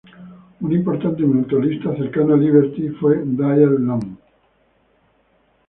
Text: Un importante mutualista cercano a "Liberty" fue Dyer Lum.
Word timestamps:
Un 0.63 0.71
importante 0.73 1.21
mutualista 1.21 1.95
cercano 1.95 2.33
a 2.33 2.37
"Liberty" 2.37 2.89
fue 2.89 3.21
Dyer 3.23 3.69
Lum. 3.69 4.17